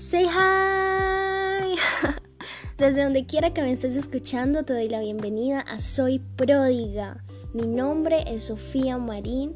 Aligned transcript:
Say 0.00 0.24
hi. 0.24 1.76
Desde 2.78 3.04
donde 3.04 3.26
quiera 3.26 3.52
que 3.52 3.60
me 3.60 3.70
estés 3.70 3.96
escuchando, 3.96 4.64
te 4.64 4.72
doy 4.72 4.88
la 4.88 5.00
bienvenida 5.00 5.60
a 5.60 5.78
Soy 5.78 6.20
Pródiga. 6.36 7.22
Mi 7.52 7.66
nombre 7.66 8.24
es 8.26 8.44
Sofía 8.44 8.96
Marín 8.96 9.54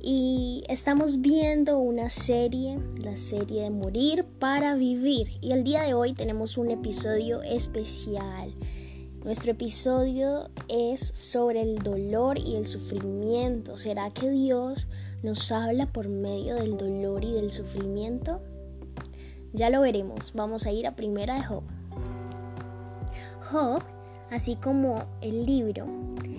y 0.00 0.64
estamos 0.68 1.20
viendo 1.20 1.78
una 1.78 2.10
serie, 2.10 2.80
la 2.96 3.14
serie 3.14 3.62
de 3.62 3.70
Morir 3.70 4.24
para 4.40 4.74
Vivir. 4.74 5.38
Y 5.40 5.52
el 5.52 5.62
día 5.62 5.82
de 5.82 5.94
hoy 5.94 6.12
tenemos 6.12 6.58
un 6.58 6.72
episodio 6.72 7.40
especial. 7.44 8.52
Nuestro 9.22 9.52
episodio 9.52 10.50
es 10.66 11.06
sobre 11.06 11.62
el 11.62 11.78
dolor 11.78 12.36
y 12.36 12.56
el 12.56 12.66
sufrimiento. 12.66 13.78
¿Será 13.78 14.10
que 14.10 14.28
Dios 14.28 14.88
nos 15.22 15.52
habla 15.52 15.86
por 15.86 16.08
medio 16.08 16.56
del 16.56 16.76
dolor 16.76 17.22
y 17.24 17.30
del 17.34 17.52
sufrimiento? 17.52 18.40
Ya 19.52 19.70
lo 19.70 19.80
veremos. 19.80 20.32
Vamos 20.34 20.66
a 20.66 20.72
ir 20.72 20.86
a 20.86 20.96
primera 20.96 21.36
de 21.36 21.44
Job. 21.44 21.62
Job, 23.50 23.82
así 24.30 24.56
como 24.56 25.04
el 25.20 25.46
libro, 25.46 25.86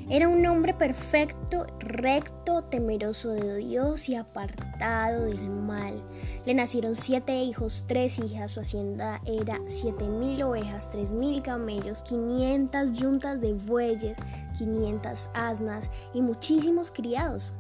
era 0.09 0.27
un 0.27 0.43
hombre 0.47 0.73
perfecto, 0.73 1.67
recto, 1.79 2.63
temeroso 2.63 3.29
de 3.29 3.57
Dios 3.57 4.09
y 4.09 4.15
apartado 4.15 5.25
del 5.25 5.49
mal. 5.49 6.03
Le 6.45 6.55
nacieron 6.55 6.95
siete 6.95 7.43
hijos, 7.43 7.85
tres 7.87 8.17
hijas. 8.17 8.51
Su 8.51 8.61
hacienda 8.61 9.21
era 9.25 9.59
siete 9.67 10.07
mil 10.07 10.41
ovejas, 10.41 10.91
tres 10.91 11.11
mil 11.11 11.43
camellos, 11.43 12.01
quinientas 12.01 12.93
yuntas 12.93 13.39
de 13.39 13.53
bueyes, 13.53 14.17
quinientas 14.57 15.29
asnas 15.35 15.91
y 16.13 16.21
muchísimos 16.21 16.89
criados. 16.89 17.51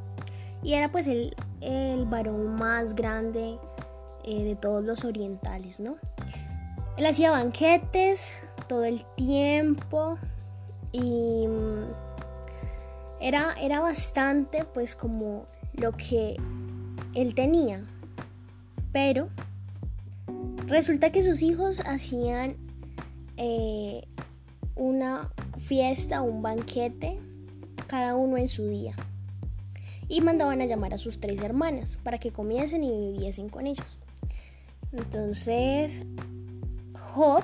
Y 0.63 0.73
era 0.73 0.91
pues 0.91 1.05
el, 1.05 1.35
el 1.61 2.05
varón 2.05 2.55
más 2.55 2.95
grande 2.95 3.59
eh, 4.23 4.43
de 4.43 4.55
todos 4.55 4.83
los 4.83 5.05
orientales, 5.05 5.79
¿no? 5.79 5.95
Él 6.97 7.05
hacía 7.05 7.31
banquetes 7.31 8.33
todo 8.67 8.83
el 8.83 9.05
tiempo 9.15 10.17
y 10.91 11.47
mm, 11.47 11.85
era, 13.19 13.53
era 13.59 13.79
bastante 13.79 14.65
pues 14.65 14.95
como 14.95 15.45
lo 15.73 15.91
que 15.93 16.37
él 17.13 17.35
tenía. 17.35 17.83
Pero 18.91 19.29
resulta 20.67 21.11
que 21.11 21.21
sus 21.21 21.41
hijos 21.41 21.81
hacían 21.85 22.57
eh, 23.37 24.07
una 24.75 25.31
fiesta, 25.57 26.21
un 26.21 26.41
banquete, 26.41 27.19
cada 27.87 28.15
uno 28.15 28.37
en 28.37 28.47
su 28.47 28.67
día. 28.67 28.95
Y 30.07 30.21
mandaban 30.21 30.61
a 30.61 30.65
llamar 30.65 30.93
a 30.93 30.97
sus 30.97 31.19
tres 31.19 31.39
hermanas 31.41 31.97
para 31.97 32.19
que 32.19 32.31
comiesen 32.31 32.83
y 32.83 33.11
viviesen 33.11 33.49
con 33.49 33.67
ellos. 33.67 33.97
Entonces 34.91 36.03
Job 36.93 37.43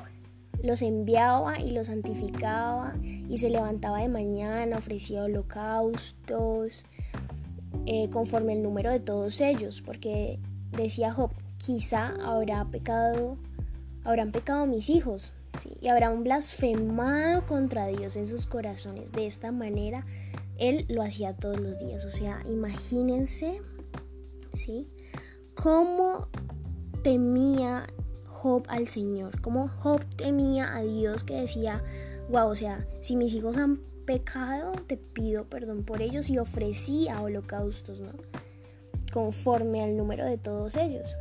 los 0.63 0.81
enviaba 0.81 1.59
y 1.59 1.71
los 1.71 1.87
santificaba 1.87 2.95
y 3.03 3.37
se 3.37 3.49
levantaba 3.49 3.99
de 3.99 4.07
mañana, 4.07 4.77
ofrecía 4.77 5.23
holocaustos 5.23 6.85
eh, 7.85 8.09
conforme 8.09 8.53
el 8.53 8.63
número 8.63 8.91
de 8.91 8.99
todos 8.99 9.41
ellos, 9.41 9.81
porque 9.81 10.39
decía 10.71 11.13
Job, 11.13 11.31
quizá 11.57 12.13
habrá 12.23 12.65
pecado, 12.65 13.37
habrán 14.03 14.31
pecado 14.31 14.65
mis 14.65 14.89
hijos, 14.89 15.31
y 15.79 15.87
habrán 15.87 16.23
blasfemado 16.23 17.45
contra 17.45 17.87
Dios 17.87 18.15
en 18.15 18.27
sus 18.27 18.45
corazones. 18.45 19.11
De 19.11 19.25
esta 19.25 19.51
manera, 19.51 20.05
él 20.57 20.85
lo 20.89 21.01
hacía 21.01 21.35
todos 21.35 21.59
los 21.59 21.79
días. 21.79 22.05
O 22.05 22.09
sea, 22.09 22.41
imagínense, 22.45 23.61
¿sí? 24.53 24.87
Cómo 25.55 26.27
temía 27.05 27.85
Job 28.27 28.63
al 28.67 28.87
Señor, 28.87 29.39
como 29.39 29.67
Job 29.67 30.03
temía 30.15 30.75
a 30.75 30.81
Dios 30.81 31.23
que 31.23 31.39
decía, 31.39 31.83
wow, 32.31 32.47
o 32.47 32.55
sea, 32.55 32.87
si 32.99 33.15
mis 33.15 33.31
hijos 33.35 33.57
han 33.57 33.77
pecado, 34.07 34.71
te 34.87 34.97
pido 34.97 35.45
perdón 35.45 35.83
por 35.83 36.01
ellos 36.01 36.31
y 36.31 36.39
ofrecía 36.39 37.21
holocaustos, 37.21 37.99
¿no? 37.99 38.09
Conforme 39.13 39.83
al 39.83 39.95
número 39.95 40.25
de 40.25 40.39
todos 40.39 40.77
ellos. 40.77 41.15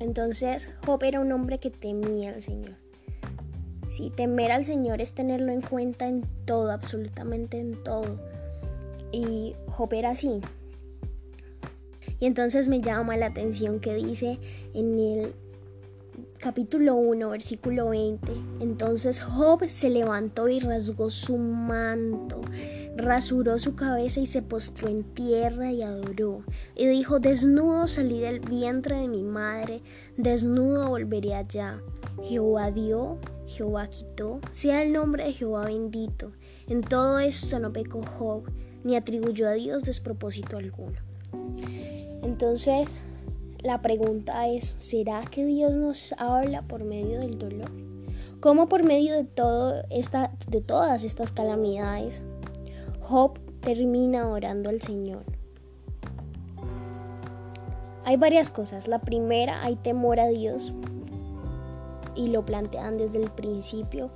Entonces 0.00 0.74
Job 0.84 1.04
era 1.04 1.20
un 1.20 1.30
hombre 1.30 1.60
que 1.60 1.70
temía 1.70 2.30
al 2.30 2.42
Señor. 2.42 2.74
Sí, 3.90 4.10
temer 4.10 4.50
al 4.50 4.64
Señor 4.64 5.00
es 5.00 5.12
tenerlo 5.12 5.52
en 5.52 5.60
cuenta 5.60 6.08
en 6.08 6.26
todo, 6.46 6.72
absolutamente 6.72 7.60
en 7.60 7.80
todo. 7.84 8.18
Y 9.12 9.54
Job 9.68 9.94
era 9.94 10.10
así, 10.10 10.40
y 12.24 12.26
entonces 12.26 12.68
me 12.68 12.80
llama 12.80 13.18
la 13.18 13.26
atención 13.26 13.80
que 13.80 13.94
dice 13.96 14.38
en 14.72 14.98
el 14.98 15.34
capítulo 16.38 16.94
1, 16.94 17.28
versículo 17.28 17.90
20. 17.90 18.32
Entonces 18.60 19.20
Job 19.20 19.68
se 19.68 19.90
levantó 19.90 20.48
y 20.48 20.58
rasgó 20.58 21.10
su 21.10 21.36
manto, 21.36 22.40
rasuró 22.96 23.58
su 23.58 23.74
cabeza 23.74 24.20
y 24.20 24.26
se 24.26 24.40
postró 24.40 24.88
en 24.88 25.04
tierra 25.04 25.70
y 25.70 25.82
adoró. 25.82 26.44
Y 26.74 26.86
dijo, 26.86 27.20
desnudo 27.20 27.86
salí 27.88 28.20
del 28.20 28.40
vientre 28.40 28.96
de 28.96 29.08
mi 29.08 29.22
madre, 29.22 29.82
desnudo 30.16 30.88
volveré 30.88 31.34
allá. 31.34 31.82
Jehová 32.22 32.70
dio, 32.70 33.18
Jehová 33.46 33.86
quitó, 33.88 34.40
sea 34.48 34.82
el 34.82 34.94
nombre 34.94 35.24
de 35.24 35.34
Jehová 35.34 35.66
bendito. 35.66 36.32
En 36.68 36.80
todo 36.80 37.18
esto 37.18 37.58
no 37.58 37.70
pecó 37.70 38.00
Job, 38.18 38.50
ni 38.82 38.96
atribuyó 38.96 39.46
a 39.46 39.52
Dios 39.52 39.82
despropósito 39.82 40.56
alguno. 40.56 40.96
Entonces, 42.24 42.88
la 43.62 43.82
pregunta 43.82 44.48
es, 44.48 44.64
¿será 44.78 45.20
que 45.30 45.44
Dios 45.44 45.76
nos 45.76 46.12
habla 46.18 46.62
por 46.62 46.82
medio 46.82 47.20
del 47.20 47.38
dolor? 47.38 47.70
¿Cómo 48.40 48.66
por 48.66 48.82
medio 48.82 49.14
de, 49.14 49.24
todo 49.24 49.84
esta, 49.90 50.32
de 50.48 50.62
todas 50.62 51.04
estas 51.04 51.32
calamidades, 51.32 52.22
Job 53.00 53.38
termina 53.60 54.26
orando 54.28 54.70
al 54.70 54.80
Señor? 54.80 55.24
Hay 58.06 58.16
varias 58.16 58.50
cosas. 58.50 58.88
La 58.88 59.00
primera, 59.00 59.62
hay 59.62 59.76
temor 59.76 60.18
a 60.18 60.28
Dios 60.28 60.72
y 62.14 62.28
lo 62.28 62.44
plantean 62.46 62.96
desde 62.96 63.22
el 63.22 63.30
principio. 63.30 64.10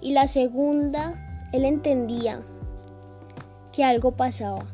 Y 0.00 0.12
la 0.12 0.28
segunda, 0.28 1.48
él 1.52 1.64
entendía 1.64 2.42
que 3.72 3.82
algo 3.82 4.12
pasaba 4.12 4.64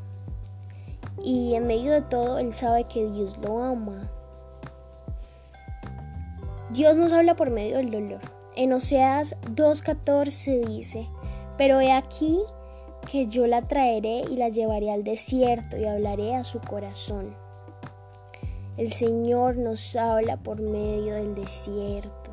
y 1.24 1.54
en 1.54 1.66
medio 1.66 1.92
de 1.92 2.02
todo 2.02 2.38
él 2.38 2.52
sabe 2.52 2.84
que 2.84 3.10
Dios 3.10 3.38
lo 3.38 3.62
ama. 3.62 4.10
Dios 6.70 6.96
nos 6.96 7.12
habla 7.12 7.34
por 7.34 7.50
medio 7.50 7.78
del 7.78 7.90
dolor. 7.90 8.20
En 8.56 8.72
Oseas 8.72 9.36
2.14 9.54 10.66
dice, 10.66 11.08
pero 11.56 11.80
he 11.80 11.92
aquí 11.92 12.40
que 13.10 13.26
yo 13.26 13.46
la 13.46 13.62
traeré 13.62 14.24
y 14.30 14.36
la 14.36 14.48
llevaré 14.48 14.90
al 14.90 15.04
desierto 15.04 15.76
y 15.76 15.84
hablaré 15.84 16.34
a 16.34 16.44
su 16.44 16.60
corazón. 16.60 17.34
El 18.76 18.92
Señor 18.92 19.56
nos 19.56 19.94
habla 19.94 20.36
por 20.36 20.60
medio 20.60 21.14
del 21.14 21.34
desierto, 21.34 22.23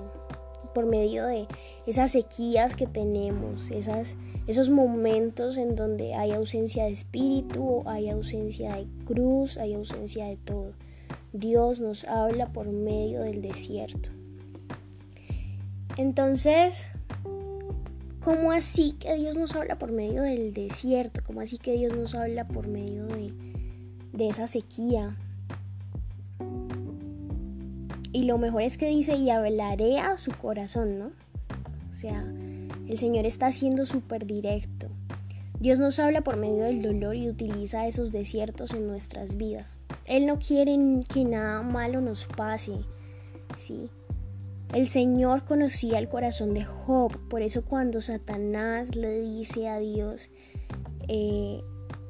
por 0.73 0.85
medio 0.85 1.25
de 1.25 1.47
esas 1.85 2.11
sequías 2.11 2.75
que 2.75 2.87
tenemos, 2.87 3.71
esas 3.71 4.17
esos 4.47 4.69
momentos 4.69 5.57
en 5.57 5.75
donde 5.75 6.15
hay 6.15 6.31
ausencia 6.31 6.85
de 6.85 6.91
espíritu, 6.91 7.83
hay 7.85 8.09
ausencia 8.09 8.75
de 8.75 8.87
cruz, 9.05 9.57
hay 9.57 9.75
ausencia 9.75 10.25
de 10.25 10.37
todo. 10.37 10.73
Dios 11.31 11.79
nos 11.79 12.05
habla 12.05 12.51
por 12.51 12.67
medio 12.67 13.21
del 13.21 13.41
desierto. 13.41 14.09
Entonces, 15.97 16.87
¿cómo 18.19 18.51
así 18.51 18.93
que 18.93 19.13
Dios 19.15 19.37
nos 19.37 19.55
habla 19.55 19.77
por 19.77 19.91
medio 19.91 20.23
del 20.23 20.53
desierto? 20.53 21.21
¿Cómo 21.25 21.41
así 21.41 21.57
que 21.57 21.73
Dios 21.73 21.95
nos 21.95 22.15
habla 22.15 22.47
por 22.47 22.67
medio 22.67 23.05
de, 23.05 23.33
de 24.11 24.27
esa 24.27 24.47
sequía? 24.47 25.17
Y 28.13 28.23
lo 28.23 28.37
mejor 28.37 28.63
es 28.63 28.77
que 28.77 28.87
dice, 28.87 29.15
y 29.15 29.29
hablaré 29.29 29.99
a 29.99 30.17
su 30.17 30.31
corazón, 30.31 30.99
¿no? 30.99 31.11
O 31.91 31.95
sea, 31.95 32.25
el 32.87 32.99
Señor 32.99 33.25
está 33.25 33.51
siendo 33.51 33.85
súper 33.85 34.25
directo. 34.25 34.87
Dios 35.59 35.79
nos 35.79 35.99
habla 35.99 36.21
por 36.21 36.37
medio 36.37 36.63
del 36.63 36.81
dolor 36.81 37.15
y 37.15 37.29
utiliza 37.29 37.87
esos 37.87 38.11
desiertos 38.11 38.73
en 38.73 38.87
nuestras 38.87 39.37
vidas. 39.37 39.69
Él 40.05 40.25
no 40.25 40.39
quiere 40.39 40.77
que 41.13 41.23
nada 41.23 41.61
malo 41.61 42.01
nos 42.01 42.25
pase. 42.25 42.73
¿sí? 43.55 43.89
El 44.73 44.87
Señor 44.87 45.45
conocía 45.45 45.99
el 45.99 46.09
corazón 46.09 46.53
de 46.53 46.63
Job, 46.63 47.17
por 47.29 47.41
eso 47.41 47.63
cuando 47.63 48.01
Satanás 48.01 48.95
le 48.95 49.21
dice 49.21 49.67
a 49.67 49.79
Dios, 49.79 50.29
eh, 51.07 51.61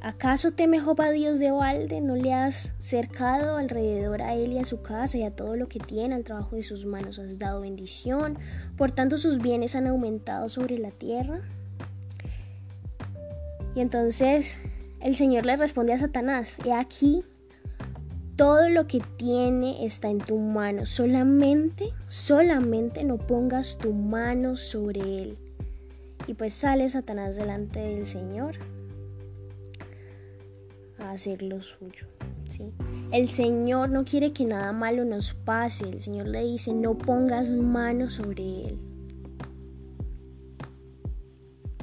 ¿Acaso 0.03 0.51
teme 0.51 0.80
Job 0.80 1.00
a 1.00 1.12
Dios 1.12 1.38
de 1.38 1.51
balde? 1.51 2.01
¿No 2.01 2.15
le 2.15 2.33
has 2.33 2.71
cercado 2.80 3.57
alrededor 3.57 4.24
a 4.24 4.33
él 4.33 4.53
y 4.53 4.57
a 4.57 4.65
su 4.65 4.81
casa 4.81 5.19
y 5.19 5.24
a 5.24 5.36
todo 5.36 5.56
lo 5.56 5.68
que 5.68 5.77
tiene, 5.77 6.15
al 6.15 6.24
trabajo 6.24 6.56
de 6.56 6.63
sus 6.63 6.88
manos 6.88 7.19
has 7.19 7.38
dado 7.38 7.62
bendición? 7.62 8.39
Por 8.77 8.92
tanto 8.92 9.18
sus 9.18 9.38
bienes 9.38 9.75
han 9.75 9.86
aumentado 9.86 10.50
sobre 10.50 10.80
la 10.80 10.89
tierra. 10.89 11.42
Y 13.75 13.81
entonces 13.81 14.57
el 15.01 15.15
Señor 15.15 15.45
le 15.45 15.56
responde 15.56 15.94
a 15.94 16.00
Satanás, 16.00 16.57
he 16.65 16.74
aquí, 16.74 17.24
todo 18.36 18.69
lo 18.69 18.88
que 18.88 19.03
tiene 19.18 19.86
está 19.86 20.09
en 20.09 20.18
tu 20.18 20.39
mano. 20.39 20.88
Solamente, 20.88 21.94
solamente 22.07 23.03
no 23.03 23.19
pongas 23.19 23.77
tu 23.77 23.94
mano 23.94 24.56
sobre 24.56 25.21
él. 25.21 25.38
Y 26.25 26.33
pues 26.33 26.56
sale 26.56 26.89
Satanás 26.89 27.36
delante 27.36 27.81
del 27.81 28.07
Señor 28.07 28.56
a 31.01 31.12
hacer 31.12 31.42
lo 31.42 31.62
suyo. 31.62 32.07
¿sí? 32.48 32.71
El 33.12 33.30
Señor 33.30 33.89
no 33.89 34.06
quiere 34.06 34.33
que 34.33 34.45
nada 34.45 34.71
malo 34.71 35.06
nos 35.06 35.33
pase. 35.33 35.89
El 35.89 36.01
Señor 36.01 36.27
le 36.27 36.44
dice, 36.44 36.74
no 36.74 36.98
pongas 36.98 37.51
mano 37.51 38.09
sobre 38.09 38.68
él. 38.68 38.80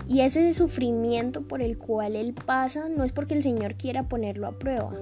Y 0.09 0.23
ese 0.23 0.51
sufrimiento 0.55 1.43
por 1.43 1.61
el 1.61 1.77
cual 1.77 2.17
él 2.17 2.33
pasa 2.33 2.89
no 2.89 3.05
es 3.05 3.13
porque 3.13 3.35
el 3.35 3.43
Señor 3.43 3.75
quiera 3.75 4.09
ponerlo 4.09 4.47
a 4.47 4.59
prueba, 4.59 4.97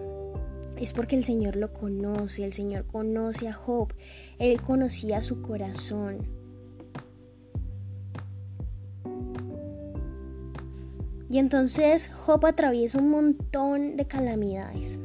es 0.77 0.93
porque 0.93 1.15
el 1.15 1.25
Señor 1.25 1.55
lo 1.55 1.73
conoce, 1.73 2.45
el 2.45 2.53
Señor 2.53 2.87
conoce 2.87 3.47
a 3.47 3.53
Job, 3.53 3.95
él 4.41 4.61
conocía 4.61 5.23
su 5.23 5.43
corazón. 5.43 6.27
Y 11.29 11.39
entonces 11.39 12.09
Job 12.09 12.47
atraviesa 12.47 12.99
un 12.99 13.11
montón 13.11 13.97
de 13.97 14.07
calamidades 14.07 14.99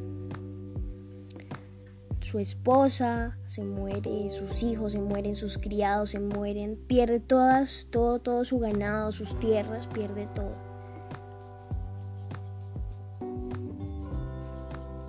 su 2.32 2.38
esposa 2.38 3.36
se 3.44 3.62
muere, 3.62 4.30
sus 4.30 4.62
hijos 4.62 4.92
se 4.92 4.98
mueren, 4.98 5.36
sus 5.36 5.58
criados 5.58 6.12
se 6.12 6.18
mueren, 6.18 6.76
pierde 6.86 7.20
todas, 7.20 7.88
todo, 7.90 8.20
todo 8.20 8.46
su 8.46 8.58
ganado, 8.58 9.12
sus 9.12 9.38
tierras, 9.38 9.86
pierde 9.86 10.26
todo. 10.34 10.56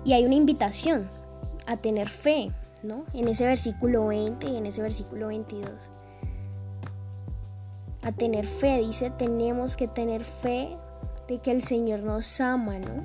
Y 0.04 0.12
hay 0.12 0.26
una 0.26 0.34
invitación 0.34 1.08
a 1.66 1.78
tener 1.78 2.10
fe, 2.10 2.50
¿no? 2.82 3.06
En 3.14 3.26
ese 3.28 3.46
versículo 3.46 4.08
20 4.08 4.46
y 4.46 4.56
en 4.56 4.66
ese 4.66 4.82
versículo 4.82 5.28
22. 5.28 5.70
A 8.02 8.12
tener 8.12 8.46
fe, 8.46 8.80
dice, 8.80 9.08
tenemos 9.08 9.76
que 9.76 9.88
tener 9.88 10.24
fe 10.24 10.76
de 11.28 11.38
que 11.38 11.50
el 11.50 11.62
Señor 11.62 12.00
nos 12.00 12.40
ama, 12.40 12.78
¿no? 12.78 13.04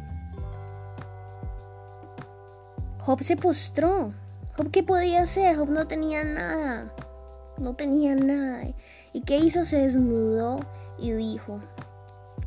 Job 2.99 3.23
se 3.23 3.37
postró. 3.37 4.13
Job, 4.55 4.71
¿qué 4.71 4.83
podía 4.83 5.21
hacer? 5.21 5.57
Job 5.57 5.69
no 5.69 5.87
tenía 5.87 6.23
nada. 6.23 6.93
No 7.57 7.75
tenía 7.75 8.15
nada. 8.15 8.67
¿Y 9.13 9.21
qué 9.21 9.37
hizo? 9.37 9.65
Se 9.65 9.79
desnudó 9.79 10.59
y 10.97 11.11
dijo, 11.11 11.59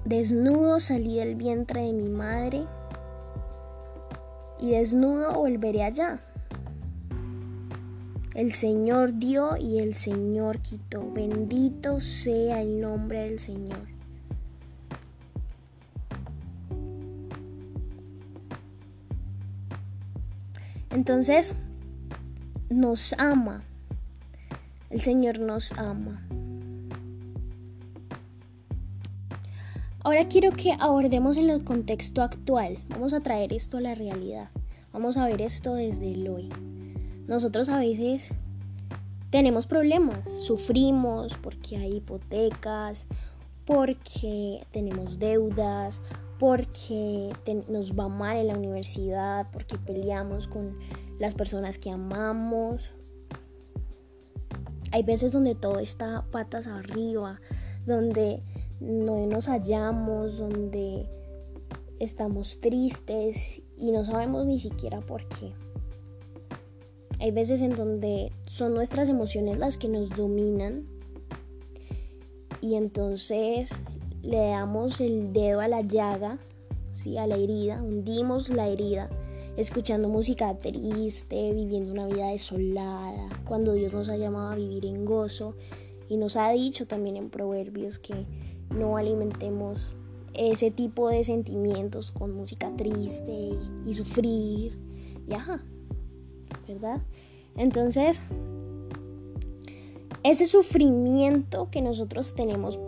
desnudo 0.04 0.78
salí 0.80 1.16
del 1.16 1.34
vientre 1.34 1.82
de 1.82 1.92
mi 1.92 2.08
madre 2.08 2.66
y 4.58 4.70
desnudo 4.70 5.32
volveré 5.34 5.82
allá. 5.82 6.20
El 8.34 8.52
Señor 8.54 9.18
dio 9.18 9.56
y 9.58 9.80
el 9.80 9.94
Señor 9.94 10.60
quitó. 10.60 11.10
Bendito 11.12 12.00
sea 12.00 12.62
el 12.62 12.80
nombre 12.80 13.24
del 13.24 13.38
Señor. 13.38 13.91
Entonces, 21.02 21.56
nos 22.70 23.12
ama. 23.18 23.64
El 24.88 25.00
Señor 25.00 25.40
nos 25.40 25.72
ama. 25.72 26.24
Ahora 30.04 30.28
quiero 30.28 30.52
que 30.52 30.76
abordemos 30.78 31.36
en 31.38 31.50
el 31.50 31.64
contexto 31.64 32.22
actual. 32.22 32.78
Vamos 32.88 33.14
a 33.14 33.20
traer 33.20 33.52
esto 33.52 33.78
a 33.78 33.80
la 33.80 33.96
realidad. 33.96 34.50
Vamos 34.92 35.16
a 35.16 35.26
ver 35.26 35.42
esto 35.42 35.74
desde 35.74 36.12
el 36.12 36.28
hoy. 36.28 36.48
Nosotros 37.26 37.68
a 37.68 37.80
veces 37.80 38.30
tenemos 39.30 39.66
problemas, 39.66 40.30
sufrimos 40.30 41.36
porque 41.42 41.78
hay 41.78 41.96
hipotecas, 41.96 43.08
porque 43.64 44.64
tenemos 44.70 45.18
deudas, 45.18 46.00
porque 46.42 47.30
nos 47.68 47.96
va 47.96 48.08
mal 48.08 48.36
en 48.36 48.48
la 48.48 48.56
universidad, 48.56 49.46
porque 49.52 49.78
peleamos 49.78 50.48
con 50.48 50.76
las 51.20 51.36
personas 51.36 51.78
que 51.78 51.88
amamos. 51.88 52.96
Hay 54.90 55.04
veces 55.04 55.30
donde 55.30 55.54
todo 55.54 55.78
está 55.78 56.24
patas 56.32 56.66
arriba, 56.66 57.40
donde 57.86 58.42
no 58.80 59.24
nos 59.26 59.46
hallamos, 59.46 60.38
donde 60.38 61.08
estamos 62.00 62.58
tristes 62.60 63.62
y 63.76 63.92
no 63.92 64.04
sabemos 64.04 64.44
ni 64.44 64.58
siquiera 64.58 65.00
por 65.00 65.28
qué. 65.28 65.52
Hay 67.20 67.30
veces 67.30 67.60
en 67.60 67.76
donde 67.76 68.32
son 68.46 68.74
nuestras 68.74 69.08
emociones 69.08 69.58
las 69.58 69.78
que 69.78 69.86
nos 69.86 70.10
dominan 70.10 70.88
y 72.60 72.74
entonces 72.74 73.80
le 74.22 74.48
damos 74.48 75.00
el 75.00 75.32
dedo 75.32 75.60
a 75.60 75.68
la 75.68 75.80
llaga, 75.80 76.38
¿sí? 76.90 77.18
a 77.18 77.26
la 77.26 77.36
herida, 77.36 77.82
hundimos 77.82 78.50
la 78.50 78.68
herida, 78.68 79.10
escuchando 79.56 80.08
música 80.08 80.56
triste, 80.58 81.52
viviendo 81.52 81.92
una 81.92 82.06
vida 82.06 82.28
desolada, 82.28 83.28
cuando 83.44 83.74
Dios 83.74 83.92
nos 83.92 84.08
ha 84.08 84.16
llamado 84.16 84.52
a 84.52 84.54
vivir 84.54 84.86
en 84.86 85.04
gozo 85.04 85.56
y 86.08 86.16
nos 86.16 86.36
ha 86.36 86.50
dicho 86.50 86.86
también 86.86 87.16
en 87.16 87.30
Proverbios 87.30 87.98
que 87.98 88.14
no 88.70 88.96
alimentemos 88.96 89.96
ese 90.34 90.70
tipo 90.70 91.08
de 91.08 91.24
sentimientos 91.24 92.12
con 92.12 92.32
música 92.32 92.70
triste 92.76 93.32
y, 93.32 93.58
y 93.90 93.94
sufrir 93.94 94.78
y 95.28 95.34
ajá, 95.34 95.62
¿verdad? 96.68 97.02
Entonces, 97.56 98.22
ese 100.22 100.46
sufrimiento 100.46 101.68
que 101.70 101.82
nosotros 101.82 102.34
tenemos 102.34 102.78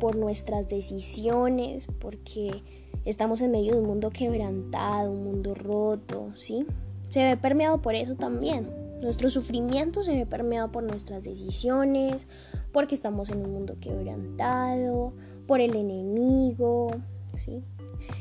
por 0.00 0.16
nuestras 0.16 0.68
decisiones, 0.68 1.86
porque 2.00 2.64
estamos 3.04 3.40
en 3.40 3.52
medio 3.52 3.74
de 3.74 3.80
un 3.80 3.86
mundo 3.86 4.10
quebrantado, 4.10 5.12
un 5.12 5.22
mundo 5.22 5.54
roto, 5.54 6.30
¿sí? 6.34 6.66
Se 7.08 7.22
ve 7.22 7.36
permeado 7.36 7.80
por 7.80 7.94
eso 7.94 8.16
también. 8.16 8.68
Nuestro 9.02 9.30
sufrimiento 9.30 10.02
se 10.02 10.16
ve 10.16 10.26
permeado 10.26 10.72
por 10.72 10.82
nuestras 10.82 11.22
decisiones, 11.22 12.26
porque 12.72 12.96
estamos 12.96 13.30
en 13.30 13.44
un 13.44 13.52
mundo 13.52 13.76
quebrantado, 13.80 15.12
por 15.46 15.60
el 15.60 15.76
enemigo, 15.76 16.90
¿sí? 17.34 17.62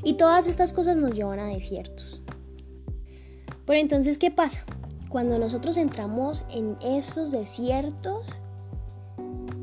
Y 0.03 0.13
todas 0.13 0.47
estas 0.47 0.73
cosas 0.73 0.97
nos 0.97 1.15
llevan 1.15 1.39
a 1.39 1.47
desiertos. 1.47 2.21
Pero 3.65 3.79
entonces, 3.79 4.17
¿qué 4.17 4.31
pasa? 4.31 4.65
Cuando 5.09 5.39
nosotros 5.39 5.77
entramos 5.77 6.45
en 6.49 6.77
esos 6.83 7.31
desiertos, 7.31 8.27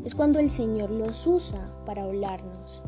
es 0.04 0.14
cuando 0.14 0.38
el 0.38 0.50
Señor 0.50 0.90
los 0.90 1.26
usa 1.26 1.75
para 1.86 2.02
hablarnos. 2.02 2.82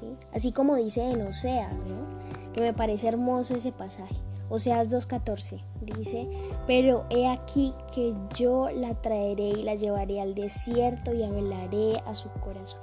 ¿sí? 0.00 0.16
Así 0.34 0.50
como 0.50 0.74
dice 0.74 1.08
en 1.08 1.24
Oseas, 1.24 1.84
¿no? 1.84 2.52
que 2.52 2.60
me 2.60 2.72
parece 2.72 3.06
hermoso 3.06 3.54
ese 3.54 3.70
pasaje. 3.70 4.16
Oseas 4.48 4.90
2.14 4.90 5.62
dice, 5.80 6.28
pero 6.66 7.06
he 7.08 7.28
aquí 7.28 7.72
que 7.94 8.14
yo 8.36 8.68
la 8.70 8.94
traeré 9.00 9.48
y 9.48 9.62
la 9.62 9.76
llevaré 9.76 10.20
al 10.20 10.34
desierto 10.34 11.14
y 11.14 11.22
hablaré 11.22 12.00
a 12.06 12.14
su 12.14 12.28
corazón. 12.40 12.80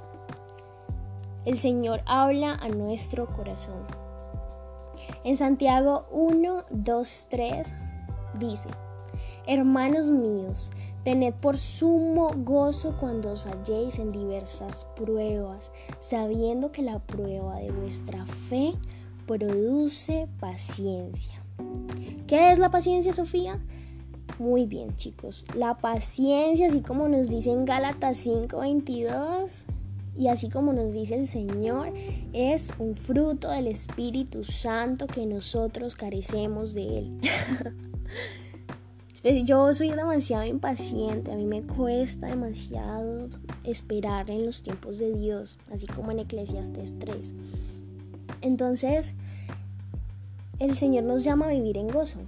El 1.44 1.58
Señor 1.58 2.02
habla 2.06 2.54
a 2.54 2.68
nuestro 2.68 3.26
corazón. 3.26 3.86
En 5.22 5.36
Santiago 5.36 6.06
1, 6.10 6.64
2, 6.70 7.26
3 7.30 7.76
dice, 8.38 8.68
Hermanos 9.46 10.10
míos, 10.10 10.70
Tened 11.04 11.32
por 11.40 11.56
sumo 11.56 12.34
gozo 12.44 12.94
cuando 13.00 13.32
os 13.32 13.46
halléis 13.46 13.98
en 13.98 14.12
diversas 14.12 14.86
pruebas, 14.96 15.72
sabiendo 15.98 16.72
que 16.72 16.82
la 16.82 16.98
prueba 16.98 17.58
de 17.58 17.72
vuestra 17.72 18.26
fe 18.26 18.74
produce 19.26 20.28
paciencia. 20.38 21.42
¿Qué 22.26 22.52
es 22.52 22.58
la 22.58 22.70
paciencia, 22.70 23.14
Sofía? 23.14 23.58
Muy 24.38 24.66
bien, 24.66 24.94
chicos. 24.94 25.46
La 25.54 25.78
paciencia, 25.78 26.66
así 26.66 26.82
como 26.82 27.08
nos 27.08 27.30
dice 27.30 27.50
en 27.50 27.64
Gálatas 27.64 28.18
5:22, 28.18 29.64
y 30.16 30.28
así 30.28 30.50
como 30.50 30.74
nos 30.74 30.92
dice 30.92 31.14
el 31.14 31.26
Señor, 31.26 31.94
es 32.34 32.74
un 32.78 32.94
fruto 32.94 33.48
del 33.48 33.68
Espíritu 33.68 34.44
Santo 34.44 35.06
que 35.06 35.24
nosotros 35.24 35.96
carecemos 35.96 36.74
de 36.74 36.98
él. 36.98 37.20
Pues, 39.22 39.44
yo 39.44 39.74
soy 39.74 39.90
demasiado 39.90 40.44
impaciente, 40.44 41.30
a 41.30 41.36
mí 41.36 41.44
me 41.44 41.62
cuesta 41.62 42.28
demasiado 42.28 43.28
esperar 43.64 44.30
en 44.30 44.46
los 44.46 44.62
tiempos 44.62 44.98
de 44.98 45.12
Dios, 45.12 45.58
así 45.70 45.86
como 45.86 46.10
en 46.10 46.20
Eclesiastes 46.20 46.98
3. 46.98 47.34
Entonces, 48.40 49.14
el 50.58 50.74
Señor 50.74 51.04
nos 51.04 51.22
llama 51.22 51.46
a 51.46 51.50
vivir 51.50 51.76
en 51.76 51.88
gozo. 51.88 52.18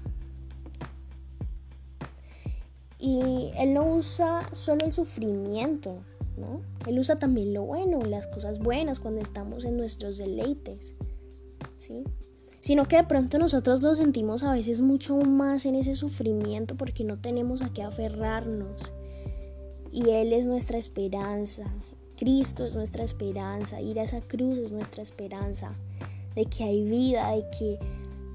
Y 2.99 3.53
Él 3.57 3.73
no 3.73 3.87
usa 3.87 4.47
solo 4.53 4.85
el 4.85 4.93
sufrimiento, 4.93 5.97
¿no? 6.37 6.61
Él 6.87 6.99
usa 6.99 7.19
también 7.19 7.55
lo 7.55 7.63
bueno, 7.63 8.01
las 8.03 8.27
cosas 8.27 8.59
buenas 8.59 9.01
cuando 9.01 9.23
estamos 9.23 9.65
en 9.65 9.79
nuestros 9.79 10.19
deleites, 10.19 10.95
¿sí? 11.79 12.05
Sino 12.63 12.87
que 12.87 12.95
de 12.95 13.05
pronto 13.05 13.39
nosotros 13.39 13.83
lo 13.83 13.97
sentimos 13.97 14.45
a 14.45 14.53
veces 14.53 14.81
mucho 14.81 15.17
más 15.17 15.67
en 15.67 15.75
ese 15.75 15.97
sufrimiento 15.97 16.77
porque 16.77 17.03
no 17.03 17.19
tenemos 17.19 17.61
a 17.61 17.73
qué 17.73 17.83
aferrarnos. 17.83 18.93
Y 19.91 20.11
Él 20.11 20.33
es 20.33 20.47
nuestra 20.47 20.79
esperanza, 20.79 21.65
Cristo 22.17 22.65
es 22.65 22.77
nuestra 22.77 23.03
esperanza, 23.03 23.81
ir 23.81 23.99
a 23.99 24.05
esa 24.05 24.21
cruz 24.21 24.59
es 24.59 24.71
nuestra 24.71 25.03
esperanza, 25.03 25.75
de 26.37 26.45
que 26.45 26.63
hay 26.63 26.85
vida, 26.85 27.33
de 27.33 27.45
que 27.59 27.79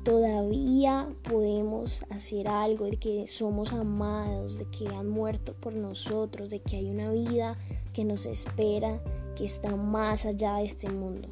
todavía 0.03 1.07
podemos 1.23 2.03
hacer 2.09 2.49
algo, 2.49 2.83
de 2.85 2.97
que 2.97 3.27
somos 3.27 3.71
amados, 3.71 4.57
de 4.57 4.65
que 4.65 4.89
han 4.89 5.07
muerto 5.07 5.53
por 5.53 5.73
nosotros, 5.73 6.49
de 6.49 6.59
que 6.59 6.75
hay 6.75 6.89
una 6.89 7.09
vida 7.11 7.57
que 7.93 8.03
nos 8.03 8.25
espera, 8.25 9.01
que 9.37 9.45
está 9.45 9.77
más 9.77 10.25
allá 10.25 10.57
de 10.57 10.65
este 10.65 10.89
mundo. 10.89 11.29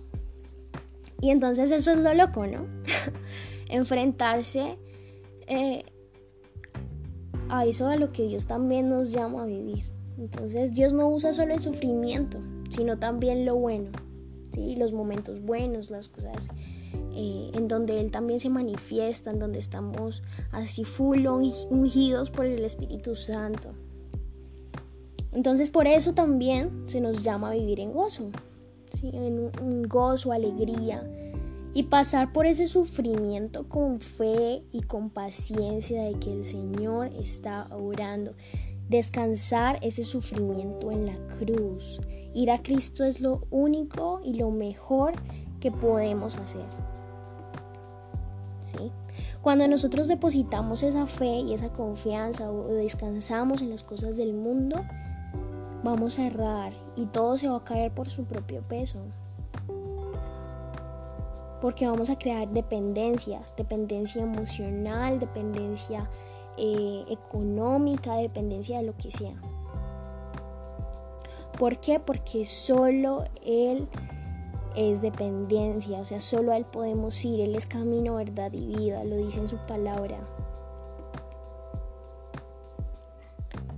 Y 1.26 1.32
entonces 1.32 1.72
eso 1.72 1.90
es 1.90 1.98
lo 1.98 2.14
loco, 2.14 2.46
¿no? 2.46 2.68
Enfrentarse 3.68 4.78
eh, 5.48 5.84
a 7.50 7.66
eso 7.66 7.88
a 7.88 7.96
lo 7.96 8.12
que 8.12 8.28
Dios 8.28 8.46
también 8.46 8.90
nos 8.90 9.12
llama 9.12 9.42
a 9.42 9.46
vivir. 9.48 9.86
Entonces 10.20 10.76
Dios 10.76 10.94
no 10.94 11.10
usa 11.10 11.34
solo 11.34 11.56
el 11.56 11.62
sufrimiento, 11.62 12.38
sino 12.70 13.00
también 13.00 13.44
lo 13.44 13.56
bueno, 13.56 13.90
¿sí? 14.54 14.76
los 14.76 14.94
momentos 14.94 15.42
buenos, 15.42 15.90
las 15.90 16.10
cosas 16.10 16.50
eh, 17.16 17.50
en 17.56 17.68
donde 17.68 18.02
Él 18.02 18.12
también 18.12 18.40
se 18.40 18.52
manifiesta, 18.52 19.32
en 19.32 19.40
donde 19.40 19.58
estamos 19.58 20.22
así 20.52 20.84
full 20.84 21.26
ungidos 21.26 22.30
por 22.30 22.46
el 22.46 22.64
Espíritu 22.64 23.16
Santo. 23.16 23.70
Entonces 25.32 25.72
por 25.72 25.88
eso 25.88 26.14
también 26.14 26.84
se 26.86 27.02
nos 27.02 27.24
llama 27.24 27.50
a 27.50 27.56
vivir 27.56 27.80
en 27.80 27.90
gozo, 27.90 28.30
en 29.04 29.52
un 29.62 29.84
gozo, 29.84 30.32
alegría, 30.32 31.04
y 31.74 31.84
pasar 31.84 32.32
por 32.32 32.46
ese 32.46 32.68
sufrimiento 32.68 33.68
con 33.68 34.00
fe 34.00 34.64
y 34.72 34.82
con 34.82 35.10
paciencia 35.10 36.04
de 36.04 36.14
que 36.20 36.32
el 36.32 36.46
Señor 36.46 37.08
está 37.20 37.68
orando. 37.76 38.34
Descansar 38.88 39.80
ese 39.82 40.04
sufrimiento 40.04 40.92
en 40.92 41.08
la 41.08 41.18
cruz. 41.38 42.00
Ir 42.34 42.52
a 42.52 42.62
Cristo 42.62 43.04
es 43.04 43.20
lo 43.20 43.42
único 43.50 44.22
y 44.24 44.36
lo 44.36 44.52
mejor 44.52 45.14
que 45.60 45.72
podemos 45.72 46.38
hacer. 46.38 46.66
¿Sí? 48.62 48.92
Cuando 49.42 49.68
nosotros 49.68 50.08
depositamos 50.08 50.82
esa 50.82 51.06
fe 51.06 51.40
y 51.40 51.54
esa 51.54 51.70
confianza 51.70 52.50
o 52.50 52.68
descansamos 52.74 53.62
en 53.62 53.70
las 53.70 53.84
cosas 53.84 54.18
del 54.18 54.34
mundo, 54.34 54.82
vamos 55.86 56.20
a 56.20 56.28
errar 56.28 56.74
y 56.96 57.06
todo 57.06 57.38
se 57.38 57.48
va 57.48 57.58
a 57.58 57.64
caer 57.64 57.94
por 57.94 58.10
su 58.10 58.26
propio 58.26 58.62
peso. 58.64 59.00
Porque 61.62 61.88
vamos 61.88 62.10
a 62.10 62.18
crear 62.18 62.50
dependencias, 62.50 63.56
dependencia 63.56 64.22
emocional, 64.22 65.20
dependencia 65.20 66.10
eh, 66.58 67.06
económica, 67.10 68.16
dependencia 68.16 68.80
de 68.80 68.84
lo 68.84 68.98
que 68.98 69.12
sea. 69.12 69.36
¿Por 71.58 71.80
qué? 71.80 72.00
Porque 72.00 72.44
solo 72.44 73.24
Él 73.44 73.88
es 74.76 75.02
dependencia, 75.02 76.00
o 76.00 76.06
sea, 76.06 76.20
solo 76.20 76.52
a 76.52 76.58
Él 76.58 76.66
podemos 76.66 77.24
ir, 77.24 77.40
Él 77.40 77.56
es 77.56 77.66
camino, 77.66 78.16
verdad 78.16 78.52
y 78.52 78.68
vida, 78.68 79.04
lo 79.06 79.16
dice 79.16 79.40
en 79.40 79.48
su 79.48 79.58
palabra. 79.66 80.20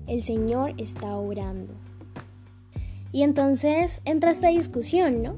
El 0.08 0.24
Señor 0.24 0.74
está 0.78 1.16
orando. 1.18 1.74
Y 3.18 3.24
entonces 3.24 4.04
entra 4.06 4.30
esta 4.30 4.50
discusión, 4.50 5.24
¿no? 5.24 5.38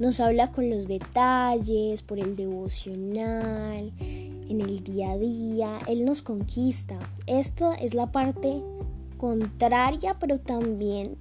Nos 0.00 0.18
habla 0.18 0.48
con 0.48 0.68
los 0.68 0.88
detalles, 0.88 2.02
por 2.02 2.18
el 2.18 2.34
devocional, 2.34 3.92
en 4.00 4.60
el 4.60 4.82
día 4.82 5.12
a 5.12 5.18
día, 5.18 5.78
Él 5.86 6.04
nos 6.04 6.20
conquista. 6.20 6.98
Esto 7.28 7.74
es 7.74 7.94
la 7.94 8.10
parte 8.10 8.60
contraria, 9.18 10.16
pero 10.18 10.40
también 10.40 11.16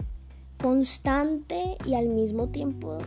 constante 0.60 1.78
y 1.86 1.94
al 1.94 2.08
mismo 2.08 2.48
tiempo 2.48 2.98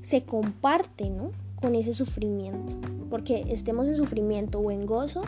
se 0.00 0.22
comparte 0.22 1.10
¿no? 1.10 1.30
con 1.60 1.74
ese 1.74 1.92
sufrimiento. 1.92 2.72
Porque 3.10 3.44
estemos 3.48 3.86
en 3.86 3.96
sufrimiento 3.96 4.60
o 4.60 4.70
en 4.70 4.86
gozo, 4.86 5.24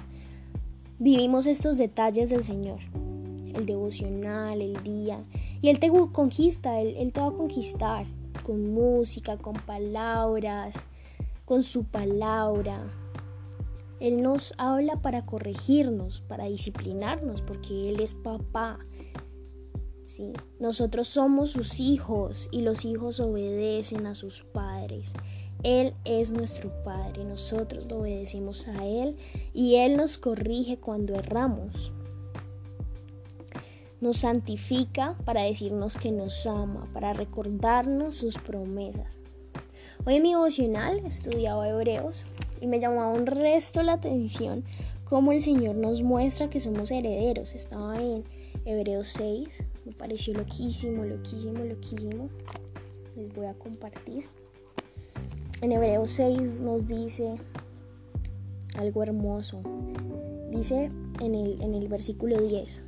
vivimos 0.99 1.45
estos 1.45 1.77
detalles 1.77 2.31
del 2.31 2.43
Señor. 2.43 2.79
El 3.57 3.67
devocional, 3.67 4.61
el 4.61 4.83
día. 4.83 5.25
Y 5.61 5.71
Él 5.71 5.81
te 5.81 5.91
conquista, 5.91 6.81
Él, 6.81 6.95
él 6.99 7.13
te 7.13 7.21
va 7.21 7.29
a 7.29 7.33
conquistar 7.33 8.07
con 8.45 8.73
música, 8.73 9.37
con 9.39 9.55
palabras, 9.55 10.77
con 11.45 11.63
su 11.63 11.85
palabra, 11.85 12.85
él 13.99 14.21
nos 14.21 14.53
habla 14.59 15.01
para 15.01 15.25
corregirnos, 15.25 16.21
para 16.21 16.45
disciplinarnos, 16.45 17.41
porque 17.41 17.89
Él 17.89 18.01
es 18.01 18.15
papá. 18.15 18.79
¿sí? 20.05 20.33
Nosotros 20.61 21.09
somos 21.09 21.51
sus 21.51 21.81
hijos 21.81 22.49
y 22.51 22.61
los 22.61 22.85
hijos 22.85 23.21
obedecen 23.21 24.07
a 24.07 24.15
sus 24.15 24.43
padres. 24.53 25.15
Él 25.63 25.95
es 26.05 26.33
nuestro 26.33 26.71
Padre, 26.85 27.25
nosotros 27.25 27.87
obedecemos 27.91 28.69
a 28.69 28.87
Él 28.87 29.17
y 29.55 29.77
Él 29.77 29.97
nos 29.97 30.19
corrige 30.19 30.79
cuando 30.79 31.15
erramos. 31.15 31.93
Nos 34.01 34.19
santifica 34.19 35.17
para 35.25 35.43
decirnos 35.43 35.97
que 35.97 36.13
nos 36.13 36.47
ama, 36.47 36.89
para 36.93 37.13
recordarnos 37.13 38.17
sus 38.17 38.37
promesas. 38.39 39.19
Hoy 40.05 40.17
en 40.17 40.23
mi 40.23 40.33
devocional 40.33 40.99
estudiaba 41.05 41.69
Hebreos 41.69 42.25
y 42.61 42.67
me 42.67 42.79
llamaba 42.79 43.09
un 43.09 43.27
resto 43.27 43.83
la 43.83 43.95
atención 43.95 44.65
cómo 45.05 45.33
el 45.33 45.41
Señor 45.41 45.77
nos 45.77 46.03
muestra 46.03 46.51
que 46.51 46.61
somos 46.61 46.91
herederos. 46.91 47.55
Estaba 47.55 47.97
en 47.97 48.25
Hebreos 48.65 49.09
6, 49.17 49.65
me 49.85 49.93
pareció 49.93 50.35
loquísimo, 50.35 51.05
loquísimo, 51.05 51.65
loquísimo. 51.65 52.29
Les 53.17 53.33
voy 53.33 53.47
a 53.47 53.55
compartir. 53.55 54.25
En 55.63 55.73
Hebreos 55.73 56.11
6 56.11 56.61
nos 56.61 56.87
dice 56.87 57.37
algo 58.79 59.03
hermoso. 59.03 59.63
Dice 60.51 60.91
en 61.21 61.35
el, 61.35 61.63
en 61.63 61.75
el 61.75 61.89
versículo 61.89 62.41
10. 62.41 62.83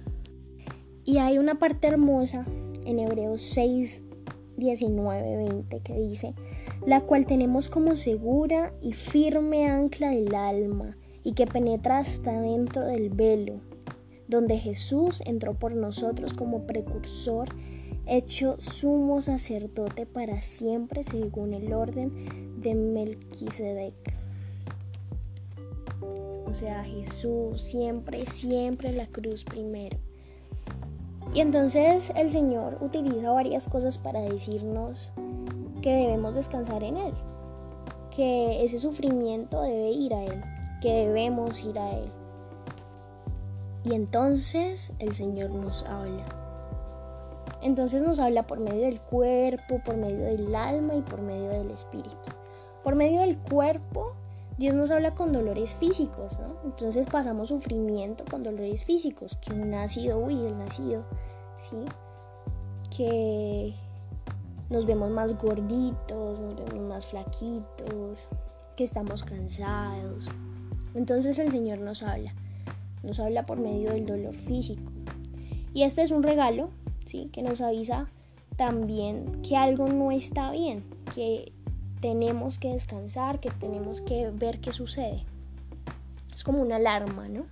Y 1.09 1.17
hay 1.17 1.39
una 1.39 1.59
parte 1.59 1.89
hermosa 1.89 2.45
en 2.85 2.99
Hebreos 2.99 3.41
6, 3.41 4.03
19, 4.59 5.37
20 5.39 5.81
que 5.81 5.95
dice, 5.95 6.35
la 6.85 7.01
cual 7.01 7.25
tenemos 7.25 7.71
como 7.71 7.97
segura 7.97 8.75
y 8.83 8.93
firme 8.93 9.71
ancla 9.71 10.11
del 10.11 10.35
alma 10.35 10.99
y 11.25 11.33
que 11.33 11.47
penetra 11.47 11.97
hasta 11.97 12.39
dentro 12.43 12.85
del 12.85 13.09
velo, 13.09 13.55
donde 14.29 14.59
Jesús 14.59 15.23
entró 15.25 15.55
por 15.55 15.75
nosotros 15.75 16.35
como 16.35 16.67
precursor, 16.67 17.49
hecho 18.05 18.57
sumo 18.59 19.23
sacerdote 19.23 20.05
para 20.05 20.43
siempre 20.43 21.03
según 21.03 21.55
el 21.55 21.73
orden 21.73 22.61
de 22.61 22.75
Melquisedec. 22.75 23.95
O 26.45 26.53
sea, 26.53 26.85
Jesús 26.85 27.63
siempre, 27.63 28.27
siempre 28.27 28.93
la 28.93 29.07
cruz 29.07 29.45
primero. 29.45 29.97
Y 31.35 31.41
entonces 31.41 32.13
el 32.17 32.31
Señor 32.31 32.79
utiliza 32.81 33.31
varias 33.31 33.69
cosas 33.69 33.99
para 33.99 34.21
decirnos 34.21 35.11
que 35.83 35.95
debemos 35.95 36.35
descansar 36.35 36.83
en 36.83 36.97
Él, 36.97 37.15
que 38.15 38.65
ese 38.65 38.79
sufrimiento 38.79 39.63
debe 39.63 39.91
ir 39.91 40.15
a 40.15 40.25
Él, 40.25 40.43
que 40.81 40.93
debemos 40.93 41.63
ir 41.63 41.79
a 41.79 41.91
Él. 41.93 42.11
Y 43.85 43.95
entonces 43.95 44.93
el 44.99 45.15
Señor 45.15 45.51
nos 45.51 45.85
habla. 45.85 46.25
Entonces 47.61 48.03
nos 48.03 48.19
habla 48.19 48.47
por 48.47 48.61
medio 48.61 48.87
del 48.87 49.01
cuerpo, 49.01 49.81
por 49.85 49.97
medio 49.97 50.25
del 50.25 50.55
alma 50.55 50.95
y 50.95 51.03
por 51.03 51.21
medio 51.21 51.51
del 51.51 51.71
espíritu. 51.71 52.17
Por 52.85 52.95
medio 52.95 53.21
del 53.21 53.39
cuerpo, 53.39 54.15
Dios 54.59 54.75
nos 54.75 54.91
habla 54.91 55.15
con 55.15 55.33
dolores 55.33 55.77
físicos, 55.77 56.39
¿no? 56.41 56.57
Entonces 56.65 57.07
pasamos 57.07 57.49
sufrimiento 57.49 58.25
con 58.29 58.43
dolores 58.43 58.85
físicos, 58.85 59.37
que 59.37 59.53
un 59.53 59.71
nacido, 59.71 60.19
uy, 60.19 60.35
el 60.35 60.59
nacido, 60.59 61.05
¿sí? 61.57 61.77
Que 62.97 63.73
nos 64.69 64.85
vemos 64.85 65.11
más 65.11 65.39
gorditos, 65.39 66.41
nos 66.41 66.57
vemos 66.57 66.89
más 66.89 67.07
flaquitos, 67.07 68.29
que 68.77 68.83
estamos 68.83 69.23
cansados. 69.23 70.29
Entonces 70.95 71.39
el 71.39 71.53
Señor 71.53 71.79
nos 71.79 72.03
habla, 72.03 72.35
nos 73.05 73.21
habla 73.21 73.47
por 73.47 73.61
medio 73.61 73.93
del 73.93 74.07
dolor 74.07 74.35
físico. 74.35 74.91
Y 75.73 75.85
este 75.85 76.03
es 76.03 76.11
un 76.11 76.25
regalo, 76.25 76.71
¿sí? 77.05 77.29
Que 77.33 77.43
nos 77.43 77.61
avisa 77.61 78.11
también 78.57 79.41
que 79.43 79.57
algo 79.57 79.87
no 79.87 80.11
está 80.11 80.51
bien, 80.51 80.83
que 81.15 81.53
tenemos 82.01 82.59
que 82.59 82.73
descansar, 82.73 83.41
que 83.41 83.51
tenemos 83.51 84.01
que 84.01 84.31
ver 84.31 84.61
qué 84.61 84.73
sucede. 84.73 85.25
Es 86.35 86.45
como 86.45 86.61
una 86.61 86.77
alarma, 86.77 87.29
¿no? 87.29 87.47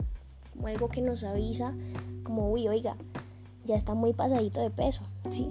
Como 0.54 0.68
algo 0.68 0.88
que 0.88 1.00
nos 1.00 1.24
avisa, 1.24 1.74
como, 2.22 2.50
uy, 2.50 2.68
oiga, 2.68 2.96
ya 3.64 3.76
está 3.76 3.94
muy 3.94 4.12
pasadito 4.12 4.60
de 4.60 4.70
peso, 4.70 5.02
¿sí? 5.30 5.50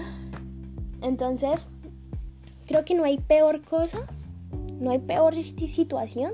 Entonces, 1.02 1.68
creo 2.66 2.84
que 2.84 2.94
no 2.94 3.04
hay 3.04 3.18
peor 3.18 3.62
cosa, 3.62 4.06
No 4.80 4.90
hay 4.90 4.98
peor 4.98 5.34
situación 5.34 6.32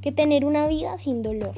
que 0.00 0.12
tener 0.12 0.44
una 0.44 0.66
vida 0.68 0.96
sin 0.96 1.22
dolor. 1.22 1.54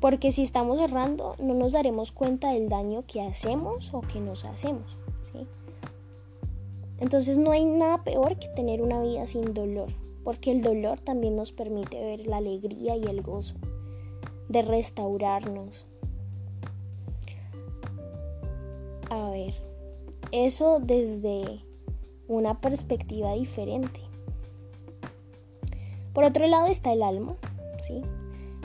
Porque 0.00 0.32
si 0.32 0.42
estamos 0.42 0.80
errando, 0.80 1.36
no 1.38 1.54
nos 1.54 1.72
daremos 1.72 2.12
cuenta 2.12 2.50
del 2.50 2.68
daño 2.68 3.04
que 3.06 3.22
hacemos 3.22 3.92
o 3.92 4.00
que 4.00 4.20
nos 4.20 4.44
hacemos. 4.44 4.96
Entonces 6.98 7.38
no 7.38 7.50
hay 7.50 7.64
nada 7.64 8.04
peor 8.04 8.38
que 8.38 8.48
tener 8.48 8.80
una 8.82 9.02
vida 9.02 9.26
sin 9.26 9.52
dolor, 9.54 9.88
porque 10.22 10.52
el 10.52 10.62
dolor 10.62 11.00
también 11.00 11.36
nos 11.36 11.52
permite 11.52 12.02
ver 12.02 12.26
la 12.26 12.38
alegría 12.38 12.96
y 12.96 13.04
el 13.04 13.22
gozo 13.22 13.56
de 14.48 14.62
restaurarnos. 14.62 15.86
A 19.10 19.30
ver, 19.30 19.54
eso 20.32 20.80
desde 20.80 21.60
una 22.28 22.60
perspectiva 22.60 23.32
diferente. 23.34 24.00
Por 26.12 26.24
otro 26.24 26.46
lado 26.46 26.68
está 26.68 26.92
el 26.92 27.02
alma, 27.02 27.36
¿sí? 27.80 28.02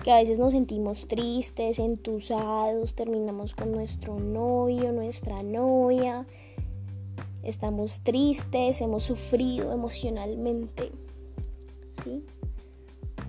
Que 0.03 0.12
a 0.12 0.17
veces 0.17 0.39
nos 0.39 0.53
sentimos 0.53 1.07
tristes, 1.07 1.79
entusados, 1.79 2.93
terminamos 2.93 3.53
con 3.55 3.71
nuestro 3.71 4.19
novio, 4.19 4.91
nuestra 4.91 5.43
novia, 5.43 6.25
estamos 7.43 8.01
tristes, 8.03 8.81
hemos 8.81 9.03
sufrido 9.03 9.72
emocionalmente, 9.74 10.91
¿sí? 12.03 12.24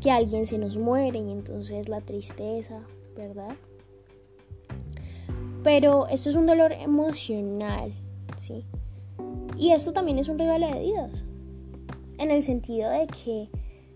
Que 0.01 0.11
alguien 0.11 0.47
se 0.47 0.59
nos 0.59 0.79
muere 0.79 1.19
y 1.19 1.31
entonces 1.31 1.89
la 1.89 2.01
tristeza, 2.01 2.83
¿verdad? 3.17 3.55
Pero 5.63 6.07
esto 6.09 6.31
es 6.31 6.37
un 6.37 6.47
dolor 6.47 6.73
emocional, 6.73 7.93
¿sí? 8.37 8.65
Y 9.57 9.73
esto 9.73 9.93
también 9.93 10.19
es 10.19 10.29
un 10.29 10.39
regalo 10.39 10.69
de 10.69 10.81
Dios, 10.81 11.25
en 12.19 12.31
el 12.31 12.43
sentido 12.43 12.91
de 12.91 13.07
que 13.07 13.49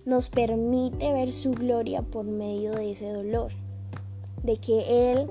nos 0.05 0.29
permite 0.29 1.13
ver 1.13 1.33
su 1.33 1.53
gloria 1.53 2.03
por 2.03 2.27
medio 2.27 2.73
de 2.73 2.91
ese 2.91 3.11
dolor, 3.11 3.53
de 4.43 4.59
que 4.59 5.13
Él 5.13 5.27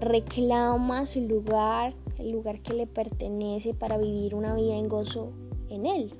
reclama 0.00 1.06
su 1.06 1.20
lugar, 1.20 1.94
el 2.18 2.30
lugar 2.30 2.60
que 2.60 2.74
le 2.74 2.86
pertenece 2.86 3.74
para 3.74 3.98
vivir 3.98 4.34
una 4.34 4.54
vida 4.54 4.76
en 4.76 4.88
gozo 4.88 5.32
en 5.68 5.86
Él. 5.86 6.14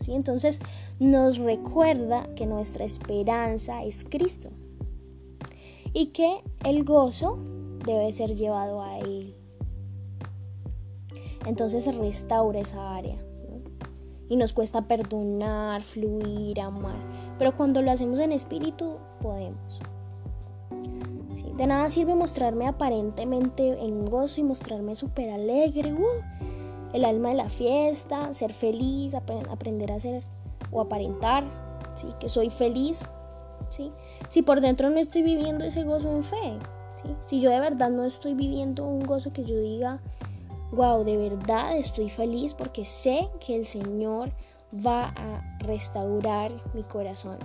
¿Sí? 0.00 0.14
Entonces 0.14 0.60
nos 0.98 1.38
recuerda 1.38 2.28
que 2.34 2.46
nuestra 2.46 2.84
esperanza 2.84 3.84
es 3.84 4.04
Cristo 4.04 4.50
y 5.92 6.06
que 6.06 6.42
el 6.64 6.84
gozo 6.84 7.38
debe 7.86 8.12
ser 8.12 8.34
llevado 8.34 8.82
a 8.82 8.98
Él 8.98 9.36
entonces 11.46 11.84
se 11.84 11.92
restaura 11.92 12.60
esa 12.60 12.94
área. 12.94 13.16
Y 14.28 14.36
nos 14.36 14.52
cuesta 14.52 14.82
perdonar, 14.82 15.82
fluir, 15.82 16.60
amar. 16.60 16.96
Pero 17.38 17.56
cuando 17.56 17.82
lo 17.82 17.90
hacemos 17.90 18.18
en 18.18 18.32
espíritu, 18.32 18.96
podemos. 19.20 19.80
De 21.56 21.66
nada 21.66 21.90
sirve 21.90 22.14
mostrarme 22.14 22.66
aparentemente 22.66 23.78
en 23.84 24.06
gozo 24.06 24.40
y 24.40 24.44
mostrarme 24.44 24.96
súper 24.96 25.30
alegre, 25.30 25.92
uh, 25.92 26.06
el 26.94 27.04
alma 27.04 27.30
de 27.30 27.34
la 27.34 27.48
fiesta, 27.48 28.32
ser 28.32 28.52
feliz, 28.52 29.14
aprender 29.14 29.92
a 29.92 30.00
ser 30.00 30.22
o 30.70 30.80
aparentar, 30.80 31.44
¿sí? 31.94 32.08
que 32.18 32.28
soy 32.28 32.48
feliz. 32.48 33.04
¿sí? 33.68 33.92
Si 34.28 34.42
por 34.42 34.60
dentro 34.60 34.88
no 34.90 34.98
estoy 34.98 35.22
viviendo 35.22 35.64
ese 35.64 35.84
gozo 35.84 36.10
en 36.14 36.22
fe, 36.22 36.58
¿sí? 36.94 37.14
si 37.26 37.40
yo 37.40 37.50
de 37.50 37.60
verdad 37.60 37.90
no 37.90 38.04
estoy 38.04 38.34
viviendo 38.34 38.86
un 38.86 39.00
gozo 39.00 39.32
que 39.32 39.44
yo 39.44 39.58
diga, 39.58 40.00
wow, 40.72 41.04
de 41.04 41.16
verdad 41.16 41.76
estoy 41.76 42.08
feliz 42.08 42.54
porque 42.54 42.84
sé 42.84 43.28
que 43.44 43.56
el 43.56 43.66
Señor 43.66 44.30
va 44.74 45.12
a 45.16 45.58
restaurar 45.60 46.50
mi 46.74 46.82
corazón. 46.82 47.38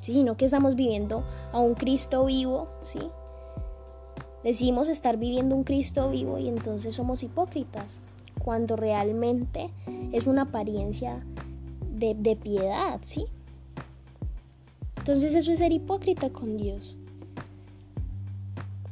Sino 0.00 0.36
que 0.36 0.44
estamos 0.44 0.74
viviendo 0.76 1.24
a 1.52 1.58
un 1.58 1.74
Cristo 1.74 2.24
vivo, 2.24 2.68
¿sí? 2.82 3.00
Decimos 4.44 4.88
estar 4.88 5.16
viviendo 5.16 5.54
un 5.54 5.64
Cristo 5.64 6.10
vivo 6.10 6.38
y 6.38 6.48
entonces 6.48 6.94
somos 6.94 7.22
hipócritas, 7.22 7.98
cuando 8.38 8.76
realmente 8.76 9.70
es 10.12 10.26
una 10.26 10.42
apariencia 10.42 11.24
de, 11.90 12.14
de 12.14 12.36
piedad, 12.36 13.00
¿sí? 13.02 13.26
Entonces 14.98 15.34
eso 15.34 15.52
es 15.52 15.58
ser 15.58 15.72
hipócrita 15.72 16.30
con 16.30 16.56
Dios. 16.56 16.96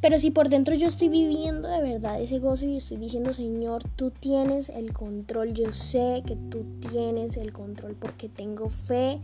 Pero 0.00 0.18
si 0.18 0.30
por 0.30 0.48
dentro 0.48 0.74
yo 0.74 0.86
estoy 0.86 1.08
viviendo 1.08 1.68
de 1.68 1.80
verdad 1.80 2.20
ese 2.20 2.38
gozo 2.38 2.64
y 2.64 2.76
estoy 2.76 2.96
diciendo, 2.98 3.34
Señor, 3.34 3.82
tú 3.96 4.10
tienes 4.10 4.68
el 4.68 4.92
control, 4.92 5.52
yo 5.52 5.72
sé 5.72 6.22
que 6.26 6.36
tú 6.36 6.64
tienes 6.80 7.36
el 7.36 7.52
control 7.52 7.96
porque 7.98 8.28
tengo 8.28 8.68
fe 8.68 9.18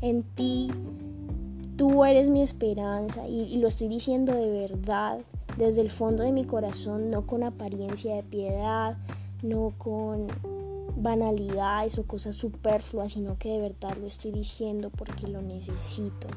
en 0.00 0.22
ti, 0.22 0.70
tú 1.80 2.04
eres 2.04 2.28
mi 2.28 2.42
esperanza 2.42 3.26
y, 3.26 3.56
lo 3.56 3.66
estoy 3.66 3.88
diciendo 3.88 4.34
de 4.34 4.50
verdad, 4.50 5.18
desde 5.56 5.80
el 5.80 5.88
fondo 5.88 6.22
de 6.22 6.30
mi 6.30 6.44
corazón, 6.44 7.08
no 7.08 7.26
con 7.26 7.42
apariencia 7.42 8.16
de 8.16 8.22
piedad, 8.22 8.98
no 9.42 9.72
con 9.78 10.26
banalidades 10.96 11.96
o 11.98 12.02
cosas 12.02 12.36
superfluas, 12.36 13.12
sino 13.12 13.38
que 13.38 13.52
de 13.52 13.60
verdad 13.60 13.96
lo 13.98 14.06
estoy 14.06 14.30
diciendo 14.30 14.90
porque 14.90 15.26
lo 15.26 15.40
necesito. 15.40 16.28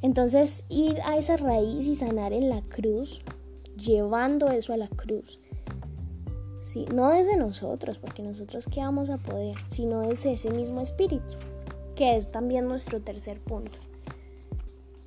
Entonces 0.00 0.62
ir 0.68 1.00
a 1.04 1.16
esa 1.16 1.36
raíz 1.36 1.88
y 1.88 1.96
sanar 1.96 2.32
en 2.32 2.48
la 2.48 2.62
cruz, 2.62 3.22
llevando 3.76 4.52
eso 4.52 4.72
a 4.72 4.76
la 4.76 4.86
cruz. 4.86 5.40
¿sí? 6.62 6.84
No 6.94 7.10
desde 7.10 7.36
nosotros, 7.36 7.98
porque 7.98 8.22
nosotros 8.22 8.68
qué 8.70 8.82
vamos 8.82 9.10
a 9.10 9.18
poder, 9.18 9.56
sino 9.66 10.02
desde 10.02 10.34
ese 10.34 10.52
mismo 10.52 10.80
espíritu, 10.80 11.38
que 11.98 12.16
es 12.16 12.30
también 12.30 12.68
nuestro 12.68 13.00
tercer 13.00 13.40
punto. 13.40 13.76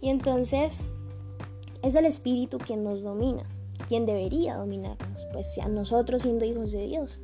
Y 0.02 0.10
entonces 0.10 0.80
es 1.84 1.96
el 1.96 2.04
espíritu 2.04 2.58
quien 2.58 2.84
nos 2.84 3.02
domina, 3.02 3.44
quien 3.88 4.06
debería 4.06 4.58
dominarnos, 4.58 5.26
pues 5.32 5.58
a 5.60 5.70
nosotros 5.70 6.24
siendo 6.24 6.44
hijos 6.44 6.74
de 6.74 6.86
Dios. 6.86 7.22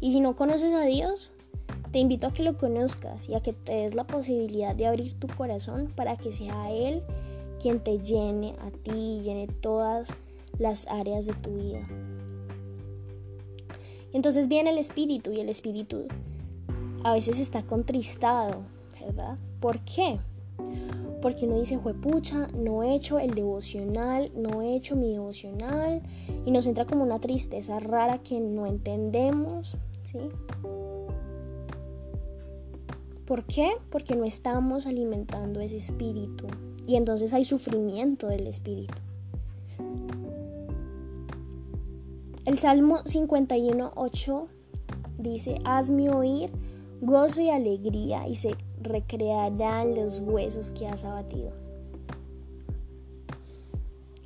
Y 0.00 0.12
si 0.12 0.20
no 0.20 0.34
conoces 0.34 0.72
a 0.72 0.84
Dios, 0.84 1.34
te 1.92 1.98
invito 1.98 2.28
a 2.28 2.32
que 2.32 2.42
lo 2.42 2.56
conozcas 2.56 3.28
y 3.28 3.34
a 3.34 3.40
que 3.40 3.52
te 3.52 3.74
des 3.74 3.94
la 3.94 4.06
posibilidad 4.06 4.74
de 4.74 4.86
abrir 4.86 5.12
tu 5.12 5.26
corazón 5.26 5.92
para 5.94 6.16
que 6.16 6.32
sea 6.32 6.72
Él 6.72 7.02
quien 7.60 7.80
te 7.80 7.98
llene 7.98 8.54
a 8.60 8.70
ti 8.70 9.20
llene 9.22 9.46
todas 9.46 10.14
las 10.58 10.86
áreas 10.88 11.26
de 11.26 11.34
tu 11.34 11.50
vida. 11.50 11.86
Entonces 14.14 14.48
viene 14.48 14.70
el 14.70 14.78
espíritu 14.78 15.32
y 15.32 15.40
el 15.40 15.50
espíritu 15.50 16.06
a 17.04 17.12
veces 17.12 17.38
está 17.38 17.62
contristado, 17.62 18.62
¿verdad? 19.00 19.38
¿Por 19.60 19.80
qué? 19.80 20.20
Porque 21.22 21.46
uno 21.46 21.58
dice, 21.58 21.78
pucha, 21.78 22.48
no 22.54 22.82
he 22.82 22.94
hecho 22.94 23.18
el 23.18 23.34
devocional, 23.34 24.32
no 24.34 24.62
he 24.62 24.74
hecho 24.74 24.96
mi 24.96 25.12
devocional, 25.12 26.02
y 26.46 26.50
nos 26.50 26.66
entra 26.66 26.86
como 26.86 27.02
una 27.02 27.20
tristeza 27.20 27.78
rara 27.78 28.18
que 28.18 28.40
no 28.40 28.66
entendemos, 28.66 29.76
¿sí? 30.02 30.18
¿Por 33.26 33.44
qué? 33.44 33.70
Porque 33.90 34.16
no 34.16 34.24
estamos 34.24 34.86
alimentando 34.86 35.60
ese 35.60 35.76
espíritu 35.76 36.46
y 36.86 36.96
entonces 36.96 37.32
hay 37.32 37.44
sufrimiento 37.44 38.26
del 38.26 38.48
espíritu. 38.48 38.94
El 42.44 42.58
Salmo 42.58 42.96
51.8 43.04 44.48
dice, 45.18 45.60
hazme 45.64 46.10
oír 46.10 46.50
gozo 47.00 47.40
y 47.40 47.50
alegría 47.50 48.28
y 48.28 48.34
se 48.34 48.54
recrearán 48.80 49.94
los 49.94 50.20
huesos 50.20 50.70
que 50.70 50.86
has 50.86 51.04
abatido. 51.04 51.52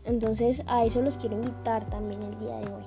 Entonces 0.05 0.63
a 0.67 0.85
eso 0.85 1.01
los 1.01 1.17
quiero 1.17 1.37
invitar 1.37 1.89
también 1.89 2.23
el 2.23 2.39
día 2.39 2.57
de 2.59 2.67
hoy, 2.67 2.85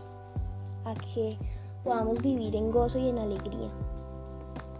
a 0.86 0.94
que 0.94 1.38
podamos 1.84 2.22
vivir 2.22 2.56
en 2.56 2.70
gozo 2.70 3.00
y 3.00 3.10
en 3.10 3.18
alegría 3.18 3.72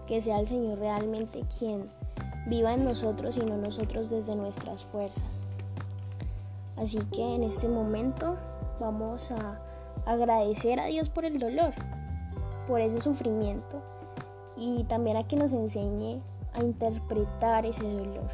que 0.06 0.22
sea 0.22 0.40
el 0.40 0.46
Señor 0.46 0.78
realmente 0.78 1.44
quien 1.58 1.90
viva 2.46 2.72
en 2.72 2.82
nosotros 2.82 3.36
y 3.36 3.40
no 3.40 3.58
nosotros 3.58 4.08
desde 4.08 4.34
nuestras 4.34 4.86
fuerzas. 4.86 5.42
Así 6.76 6.98
que 7.12 7.34
en 7.34 7.42
este 7.44 7.68
momento 7.68 8.36
vamos 8.80 9.30
a 9.32 9.60
agradecer 10.06 10.80
a 10.80 10.86
Dios 10.86 11.10
por 11.10 11.26
el 11.26 11.38
dolor, 11.38 11.74
por 12.66 12.80
ese 12.80 13.00
sufrimiento 13.00 13.82
y 14.58 14.84
también 14.84 15.16
a 15.16 15.26
que 15.26 15.36
nos 15.36 15.52
enseñe 15.52 16.20
a 16.52 16.62
interpretar 16.62 17.64
ese 17.64 17.84
dolor, 17.84 18.28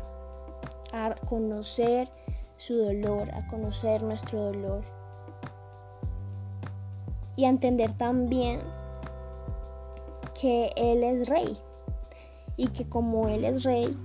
a 0.92 1.14
conocer 1.26 2.08
su 2.56 2.76
dolor, 2.76 3.30
a 3.34 3.46
conocer 3.46 4.02
nuestro 4.02 4.52
dolor 4.52 4.82
y 7.36 7.44
a 7.44 7.48
entender 7.48 7.92
también 7.92 8.60
que 10.40 10.72
Él 10.76 11.04
es 11.04 11.28
rey 11.28 11.58
y 12.56 12.68
que 12.68 12.88
como 12.88 13.28
Él 13.28 13.44
es 13.44 13.64
rey, 13.64 13.96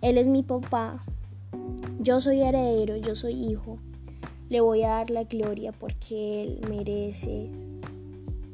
Él 0.00 0.18
es 0.18 0.28
mi 0.28 0.42
papá, 0.42 1.04
yo 1.98 2.20
soy 2.20 2.42
heredero, 2.42 2.96
yo 2.96 3.14
soy 3.14 3.32
hijo, 3.32 3.78
le 4.48 4.60
voy 4.60 4.82
a 4.82 4.90
dar 4.90 5.10
la 5.10 5.24
gloria 5.24 5.72
porque 5.72 6.42
Él 6.42 6.60
merece 6.68 7.50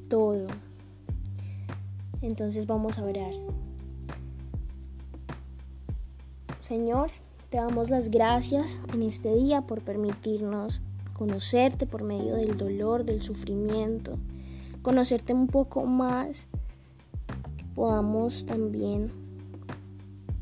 todo. 0.08 0.46
Entonces 2.22 2.66
vamos 2.66 2.98
a 2.98 3.04
orar. 3.04 3.32
Señor, 6.60 7.10
te 7.48 7.56
damos 7.56 7.90
las 7.90 8.10
gracias 8.10 8.78
en 8.94 9.02
este 9.02 9.34
día 9.34 9.62
por 9.62 9.82
permitirnos 9.82 10.82
conocerte 11.14 11.86
por 11.86 12.02
medio 12.02 12.36
del 12.36 12.56
dolor, 12.56 13.04
del 13.04 13.22
sufrimiento, 13.22 14.18
conocerte 14.82 15.34
un 15.34 15.48
poco 15.48 15.84
más, 15.84 16.46
que 17.56 17.64
podamos 17.74 18.46
también 18.46 19.12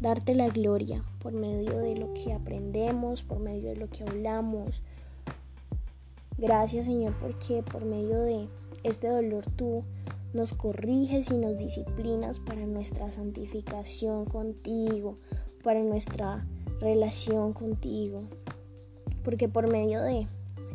darte 0.01 0.35
la 0.35 0.49
gloria 0.49 1.03
por 1.19 1.33
medio 1.33 1.79
de 1.79 1.97
lo 1.97 2.13
que 2.15 2.33
aprendemos, 2.33 3.23
por 3.23 3.41
medio 3.41 3.71
de 3.71 3.77
lo 3.77 3.89
que 3.89 4.05
hablamos. 4.05 4.83
Gracias 6.37 6.87
Señor 6.87 7.15
porque 7.21 7.63
por 7.63 7.85
medio 7.85 8.21
de 8.21 8.49
este 8.85 9.09
dolor 9.09 9.45
tú 9.57 9.83
nos 10.33 10.55
corriges 10.55 11.31
y 11.31 11.39
nos 11.39 11.57
disciplinas 11.59 12.41
para 12.41 12.67
nuestra 12.67 13.11
santificación 13.11 14.25
contigo, 14.27 15.19
para 15.63 15.83
nuestra 15.83 16.47
relación 16.81 17.53
contigo. 17.53 18.25
Porque 19.25 19.49
por 19.49 19.71
medio 19.71 20.03
de 20.03 20.27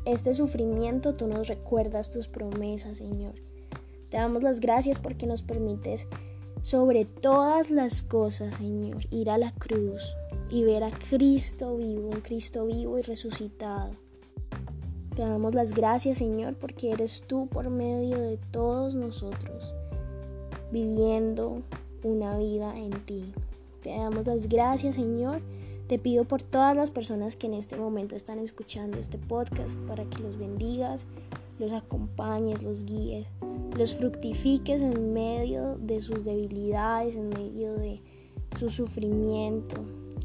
este 0.06 0.34
sufrimiento 0.34 1.16
tú 1.16 1.28
nos 1.28 1.48
recuerdas 1.48 2.12
tus 2.12 2.28
promesas, 2.28 2.98
Señor. 2.98 3.36
Te 4.10 4.18
damos 4.18 4.44
las 4.44 4.60
gracias 4.60 5.00
porque 5.00 5.26
nos 5.26 5.44
permites 5.44 6.08
sobre 6.62 7.06
todas 7.06 7.72
las 7.72 8.02
cosas, 8.02 8.56
Señor, 8.56 9.06
ir 9.12 9.30
a 9.30 9.38
la 9.38 9.54
cruz 9.54 10.16
y 10.50 10.64
ver 10.64 10.84
a 10.84 10.92
Cristo 10.92 11.76
vivo, 11.78 12.10
un 12.10 12.22
Cristo 12.22 12.66
vivo 12.66 13.00
y 13.00 13.02
resucitado. 13.02 13.92
Te 15.16 15.22
damos 15.22 15.54
las 15.54 15.74
gracias, 15.74 16.18
Señor, 16.18 16.56
porque 16.56 16.92
eres 16.92 17.22
tú 17.28 17.46
por 17.46 17.70
medio 17.70 18.18
de 18.20 18.38
todos 18.50 18.96
nosotros, 18.96 19.76
viviendo 20.72 21.62
una 22.04 22.36
vida 22.40 22.76
en 22.76 22.90
ti. 23.06 23.32
Te 23.84 23.92
damos 23.96 24.26
las 24.26 24.50
gracias, 24.50 24.96
Señor. 24.96 25.42
Te 25.88 26.00
pido 26.00 26.24
por 26.24 26.42
todas 26.42 26.76
las 26.76 26.90
personas 26.90 27.36
que 27.36 27.46
en 27.46 27.54
este 27.54 27.76
momento 27.76 28.16
están 28.16 28.40
escuchando 28.40 28.98
este 28.98 29.20
podcast 29.20 29.80
para 29.82 30.04
que 30.06 30.18
los 30.18 30.40
bendigas, 30.40 31.06
los 31.60 31.74
acompañes, 31.74 32.64
los 32.64 32.84
guíes, 32.84 33.28
los 33.78 33.94
fructifiques 33.94 34.82
en 34.82 35.14
medio 35.14 35.76
de 35.76 36.02
sus 36.02 36.26
debilidades, 36.26 37.16
en 37.16 37.30
medio 37.30 37.76
de 37.76 38.02
su 38.58 38.72
sufrimiento. 38.72 39.76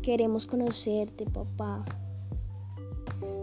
Queremos 0.00 0.46
conocerte, 0.46 1.26
papá. 1.26 1.84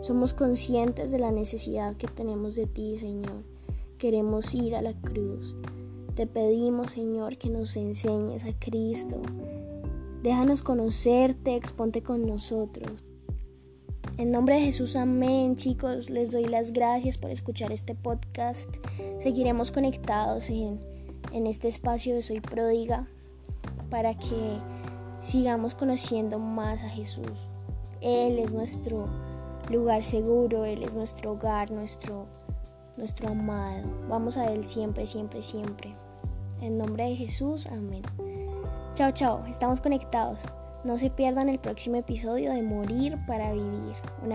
Somos 0.02 0.34
conscientes 0.34 1.12
de 1.12 1.20
la 1.20 1.32
necesidad 1.32 1.96
que 1.98 2.08
tenemos 2.08 2.56
de 2.56 2.68
ti, 2.68 2.98
Señor. 2.98 3.44
Queremos 3.98 4.54
ir 4.54 4.76
a 4.76 4.82
la 4.82 4.94
cruz. 4.94 5.56
Te 6.16 6.28
pedimos, 6.28 6.92
Señor, 6.92 7.38
que 7.38 7.50
nos 7.50 7.76
enseñes 7.76 8.46
a 8.46 8.54
Cristo, 8.58 9.22
Déjanos 10.26 10.64
conocerte, 10.64 11.56
exponte 11.56 12.02
con 12.02 12.26
nosotros. 12.26 13.04
En 14.18 14.32
nombre 14.32 14.56
de 14.56 14.62
Jesús, 14.62 14.96
amén, 14.96 15.56
chicos. 15.56 16.10
Les 16.10 16.32
doy 16.32 16.46
las 16.46 16.74
gracias 16.74 17.20
por 17.20 17.30
escuchar 17.30 17.72
este 17.72 17.94
podcast. 17.94 18.78
Seguiremos 19.20 19.70
conectados 19.70 20.50
en, 20.50 20.80
en 21.32 21.46
este 21.46 21.68
espacio 21.68 22.16
de 22.16 22.24
Soy 22.24 22.40
Pródiga 22.40 23.08
para 23.92 24.18
que 24.18 24.58
sigamos 25.22 25.76
conociendo 25.76 26.40
más 26.40 26.82
a 26.82 26.90
Jesús. 26.90 27.48
Él 28.02 28.40
es 28.40 28.52
nuestro 28.52 29.08
lugar 29.70 30.04
seguro, 30.04 30.66
Él 30.66 30.84
es 30.84 30.94
nuestro 30.94 31.34
hogar, 31.34 31.72
nuestro, 31.72 32.26
nuestro 32.98 33.30
amado. 33.30 33.84
Vamos 34.08 34.38
a 34.38 34.46
Él 34.46 34.64
siempre, 34.64 35.06
siempre, 35.06 35.42
siempre. 35.42 35.96
En 36.62 36.78
nombre 36.78 37.06
de 37.06 37.16
Jesús, 37.16 37.68
amén. 37.68 38.04
Chao, 38.94 39.12
chao, 39.12 39.46
estamos 39.48 39.82
conectados. 39.82 40.46
No 40.84 40.98
se 40.98 41.10
pierdan 41.10 41.50
el 41.50 41.60
próximo 41.60 41.98
episodio 41.98 42.54
de 42.54 42.62
Morir 42.62 43.18
para 43.28 43.52
Vivir. 43.52 43.96
Un 44.24 44.32